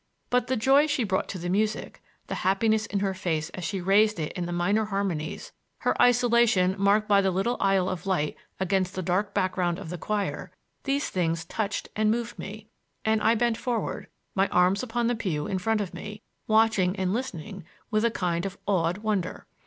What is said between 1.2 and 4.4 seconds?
to the music, the happiness in her face as she raised it